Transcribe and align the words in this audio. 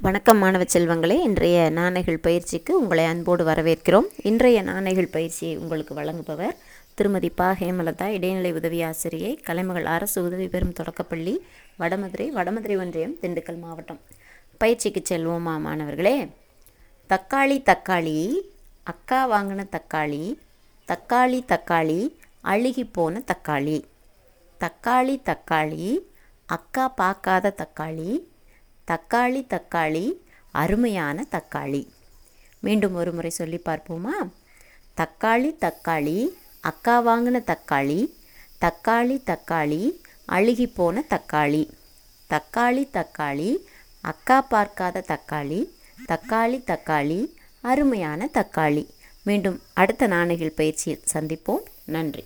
வணக்கம் 0.00 0.38
மாணவ 0.38 0.64
செல்வங்களே. 0.64 1.20
இன்றைய 1.20 1.70
நாணைகள் 1.74 2.16
பயிற்சிக்கு 2.16 2.80
உங்களை 2.80 3.04
அன்போடு 3.04 3.44
வரவேற்கிறோம். 3.44 4.06
இன்றைய 4.22 4.62
நாணைகள் 4.62 5.10
பயிற்சியை 5.10 5.56
உங்களுக்கு 5.56 5.94
வழங்குபவர் 5.94 6.56
திருமதி 6.94 7.28
பா. 7.28 7.56
ஹேமலதா 7.60 8.06
இடைநிலை 8.06 8.52
உதவி 8.52 8.82
ஆசிரியை 8.82 9.34
கலைமகள் 9.36 9.84
அரசு 9.84 10.24
உதவி 10.24 10.48
பெறும் 10.48 10.72
தொடக்கப்பள்ளி 10.72 11.44
வடமதுரை 11.78 12.30
வடமதுரை 12.30 12.76
ஒன்றியம் 12.76 13.14
திண்டுக்கல் 13.20 13.58
மாவட்டம். 13.58 14.00
பயிற்சிக்கு 14.58 15.02
செல்வோமா 15.08 15.58
மாணவர்களே? 15.58 16.28
தக்காளி 17.08 17.62
தக்காளி 17.62 18.40
அக்கா 18.82 19.30
வாங்கின 19.32 19.68
தக்காளி 19.68 20.38
தக்காளி 20.88 21.44
தக்காளி 21.48 22.14
அழுகி 22.44 22.92
போன 22.92 23.22
தக்காளி. 23.26 23.84
தக்காளி 24.60 25.20
தக்காளி 25.24 25.98
அக்கா 26.46 26.88
பார்க்காத 26.88 27.54
தக்காளி 27.56 28.32
தக்காளி 28.90 29.46
தக்காளி 29.46 30.12
அருமையான 30.50 31.26
தக்காளி. 31.30 31.88
மீண்டும் 32.60 32.94
ஒரு 32.94 33.12
முறை 33.12 33.30
சொல்லி 33.30 33.60
பார்ப்போமா? 33.64 34.16
தக்காளி 34.96 35.50
தக்காளி 35.60 36.28
அக்கா 36.60 37.06
வாங்கின 37.06 37.42
தக்காளி 37.50 38.12
தக்காளி 38.60 39.16
தக்காளி 39.30 39.90
அழுகி 40.26 40.66
போன 40.66 41.04
தக்காளி. 41.10 41.70
தக்காளி 42.30 42.88
தக்காளி 42.92 43.56
அக்கா 44.00 44.40
பார்க்காத 44.40 45.04
தக்காளி 45.08 45.70
தக்காளி 46.08 46.58
தக்காளி 46.70 47.32
அருமையான 47.60 48.28
தக்காளி. 48.34 48.88
மீண்டும் 49.22 49.62
அடுத்த 49.72 50.06
நாணயங்கள் 50.06 50.50
பயிற்சியில் 50.50 51.04
சந்திப்போம். 51.12 51.64
நன்றி. 51.84 52.24